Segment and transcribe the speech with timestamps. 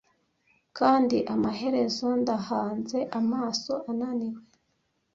[0.77, 4.41] kandi amaherezo ndahanze amaso ananiwe